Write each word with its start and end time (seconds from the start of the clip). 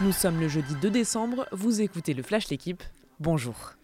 Nous 0.00 0.10
sommes 0.10 0.40
le 0.40 0.48
jeudi 0.48 0.74
2 0.82 0.90
décembre, 0.90 1.46
vous 1.52 1.80
écoutez 1.80 2.14
le 2.14 2.24
Flash 2.24 2.48
L'équipe. 2.48 2.82
Bonjour. 3.20 3.74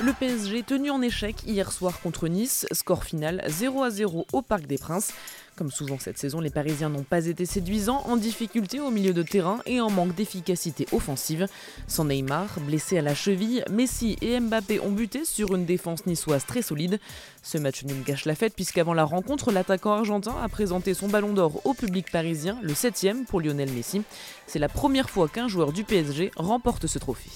Le 0.00 0.12
PSG 0.12 0.62
tenu 0.62 0.90
en 0.90 1.02
échec 1.02 1.42
hier 1.44 1.72
soir 1.72 2.00
contre 2.00 2.28
Nice, 2.28 2.66
score 2.70 3.02
final 3.02 3.42
0 3.48 3.82
à 3.82 3.90
0 3.90 4.28
au 4.32 4.42
Parc 4.42 4.66
des 4.66 4.78
Princes. 4.78 5.12
Comme 5.56 5.72
souvent 5.72 5.98
cette 5.98 6.18
saison, 6.18 6.40
les 6.40 6.50
Parisiens 6.50 6.88
n'ont 6.88 7.02
pas 7.02 7.26
été 7.26 7.44
séduisants, 7.44 8.04
en 8.06 8.16
difficulté 8.16 8.78
au 8.78 8.92
milieu 8.92 9.12
de 9.12 9.24
terrain 9.24 9.58
et 9.66 9.80
en 9.80 9.90
manque 9.90 10.14
d'efficacité 10.14 10.86
offensive. 10.92 11.48
Sans 11.88 12.04
Neymar, 12.04 12.60
blessé 12.60 12.98
à 12.98 13.02
la 13.02 13.16
cheville, 13.16 13.64
Messi 13.70 14.16
et 14.22 14.38
Mbappé 14.38 14.78
ont 14.78 14.92
buté 14.92 15.24
sur 15.24 15.56
une 15.56 15.64
défense 15.64 16.06
niçoise 16.06 16.46
très 16.46 16.62
solide. 16.62 17.00
Ce 17.42 17.58
match 17.58 17.82
nul 17.82 18.04
gâche 18.04 18.24
la 18.24 18.36
fête 18.36 18.54
puisqu'avant 18.54 18.94
la 18.94 19.04
rencontre, 19.04 19.50
l'attaquant 19.50 19.94
argentin 19.94 20.36
a 20.40 20.48
présenté 20.48 20.94
son 20.94 21.08
ballon 21.08 21.32
d'or 21.32 21.60
au 21.66 21.74
public 21.74 22.12
parisien, 22.12 22.56
le 22.62 22.72
7 22.72 23.26
pour 23.26 23.40
Lionel 23.40 23.72
Messi. 23.72 24.02
C'est 24.46 24.60
la 24.60 24.68
première 24.68 25.10
fois 25.10 25.26
qu'un 25.26 25.48
joueur 25.48 25.72
du 25.72 25.82
PSG 25.82 26.30
remporte 26.36 26.86
ce 26.86 27.00
trophée. 27.00 27.30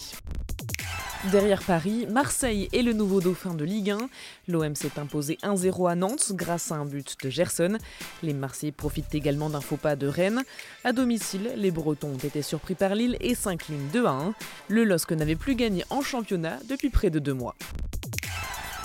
Derrière 1.31 1.63
Paris, 1.63 2.07
Marseille 2.11 2.69
est 2.73 2.83
le 2.83 2.93
nouveau 2.93 3.21
dauphin 3.21 3.55
de 3.55 3.65
Ligue 3.65 3.91
1. 3.91 4.09
L'OM 4.49 4.75
s'est 4.75 4.99
imposé 4.99 5.39
1-0 5.45 5.89
à 5.89 5.95
Nantes 5.95 6.33
grâce 6.33 6.73
à 6.73 6.75
un 6.75 6.85
but 6.85 7.17
de 7.23 7.31
Gerson. 7.31 7.79
Les 8.25 8.33
Marseillais 8.35 8.73
profitent 8.73 9.15
également 9.15 9.49
d'un 9.49 9.61
faux 9.61 9.77
pas 9.77 9.95
de 9.95 10.09
Rennes. 10.09 10.43
À 10.83 10.93
domicile, 10.93 11.53
les 11.55 11.71
Bretons 11.71 12.15
ont 12.15 12.17
été 12.17 12.43
surpris 12.43 12.75
par 12.75 12.97
Lille 12.97 13.17
et 13.21 13.37
s'inclinent 13.37 13.89
2 13.93 14.05
1. 14.05 14.35
Le 14.67 14.83
LOSC 14.83 15.13
n'avait 15.13 15.37
plus 15.37 15.55
gagné 15.55 15.85
en 15.91 16.03
championnat 16.03 16.59
depuis 16.69 16.91
près 16.91 17.11
de 17.11 17.21
deux 17.21 17.35
mois. 17.35 17.55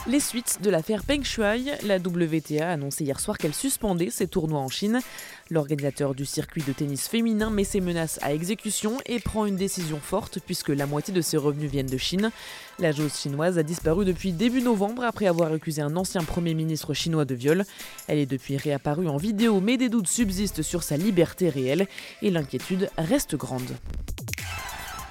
Les 0.09 0.21
suites 0.21 0.59
de 0.61 0.70
l'affaire 0.70 1.03
Peng 1.03 1.21
Shuai, 1.21 1.66
la 1.84 1.97
WTA 1.97 2.70
a 2.70 2.71
annoncé 2.71 3.03
hier 3.03 3.20
soir 3.20 3.38
qu'elle 3.38 3.53
suspendait 3.53 4.09
ses 4.09 4.27
tournois 4.27 4.61
en 4.61 4.70
Chine. 4.70 5.02
L'organisateur 5.49 6.15
du 6.15 6.25
circuit 6.25 6.63
de 6.65 6.71
tennis 6.71 7.09
féminin 7.09 7.49
met 7.49 7.65
ses 7.65 7.81
menaces 7.81 8.17
à 8.21 8.34
exécution 8.34 8.99
et 9.05 9.20
prend 9.20 9.45
une 9.45 9.57
décision 9.57 9.99
forte 9.99 10.40
puisque 10.40 10.70
la 10.70 10.85
moitié 10.85 11.13
de 11.13 11.20
ses 11.20 11.35
revenus 11.35 11.70
viennent 11.70 11.87
de 11.87 11.98
Chine. 11.98 12.32
La 12.79 12.93
joueuse 12.93 13.20
chinoise 13.20 13.57
a 13.57 13.63
disparu 13.63 14.05
depuis 14.05 14.32
début 14.32 14.62
novembre 14.62 15.04
après 15.04 15.27
avoir 15.27 15.51
accusé 15.51 15.82
un 15.82 15.98
ancien 15.98 16.23
premier 16.23 16.54
ministre 16.54 16.93
chinois 16.93 17.26
de 17.26 17.35
viol. 17.35 17.65
Elle 18.07 18.20
est 18.20 18.26
depuis 18.26 18.55
réapparue 18.55 19.10
en 19.10 19.17
vidéo 19.17 19.60
mais 19.60 19.76
des 19.76 19.89
doutes 19.89 20.07
subsistent 20.07 20.62
sur 20.62 20.84
sa 20.84 20.95
liberté 20.95 21.49
réelle 21.49 21.85
et 22.21 22.32
l'inquiétude 22.32 22.89
reste 22.98 23.35
grande. 23.35 23.76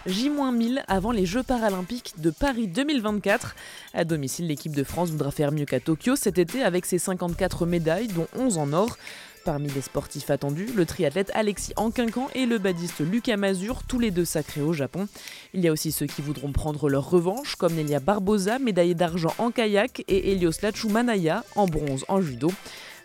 J-1000 0.06 0.82
avant 0.86 1.10
les 1.10 1.26
Jeux 1.26 1.42
paralympiques 1.42 2.14
de 2.18 2.30
Paris 2.30 2.68
2024. 2.68 3.56
À 3.92 4.04
domicile, 4.04 4.46
l'équipe 4.46 4.74
de 4.74 4.84
France 4.84 5.10
voudra 5.10 5.30
faire 5.30 5.50
mieux 5.50 5.64
qu'à 5.64 5.80
Tokyo 5.80 6.14
cet 6.14 6.38
été 6.38 6.62
avec 6.62 6.86
ses 6.86 6.98
54 6.98 7.66
médailles, 7.66 8.08
dont 8.08 8.28
11 8.36 8.58
en 8.58 8.72
or. 8.72 8.96
Parmi 9.44 9.68
les 9.68 9.80
sportifs 9.80 10.30
attendus, 10.30 10.68
le 10.74 10.86
triathlète 10.86 11.30
Alexis 11.34 11.72
Anquincan 11.76 12.28
et 12.34 12.46
le 12.46 12.58
badiste 12.58 13.00
Lucas 13.00 13.36
Mazur, 13.36 13.82
tous 13.86 13.98
les 13.98 14.10
deux 14.10 14.24
sacrés 14.24 14.60
au 14.60 14.72
Japon. 14.72 15.08
Il 15.54 15.60
y 15.60 15.68
a 15.68 15.72
aussi 15.72 15.92
ceux 15.92 16.06
qui 16.06 16.22
voudront 16.22 16.52
prendre 16.52 16.88
leur 16.88 17.08
revanche, 17.10 17.56
comme 17.56 17.74
Nelia 17.74 18.00
Barbosa, 18.00 18.58
médaillée 18.58 18.94
d'argent 18.94 19.34
en 19.38 19.50
kayak, 19.50 20.02
et 20.08 20.32
Elios 20.32 20.62
Lachumanaya, 20.62 21.44
en 21.54 21.66
bronze 21.66 22.04
en 22.08 22.20
judo. 22.20 22.50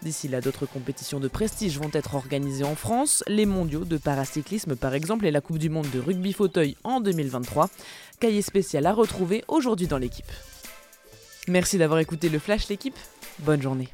D'ici 0.01 0.27
là, 0.27 0.41
d'autres 0.41 0.65
compétitions 0.65 1.19
de 1.19 1.27
prestige 1.27 1.77
vont 1.77 1.91
être 1.93 2.15
organisées 2.15 2.63
en 2.63 2.75
France, 2.75 3.23
les 3.27 3.45
mondiaux 3.45 3.85
de 3.85 3.97
paracyclisme 3.97 4.75
par 4.75 4.95
exemple 4.95 5.27
et 5.27 5.31
la 5.31 5.41
Coupe 5.41 5.59
du 5.59 5.69
Monde 5.69 5.89
de 5.93 5.99
rugby 5.99 6.33
fauteuil 6.33 6.75
en 6.83 7.01
2023. 7.01 7.69
Cahier 8.19 8.41
spécial 8.41 8.85
à 8.87 8.93
retrouver 8.93 9.43
aujourd'hui 9.47 9.87
dans 9.87 9.99
l'équipe. 9.99 10.31
Merci 11.47 11.77
d'avoir 11.77 11.99
écouté 11.99 12.29
le 12.29 12.39
Flash 12.39 12.67
l'équipe. 12.67 12.97
Bonne 13.39 13.61
journée. 13.61 13.89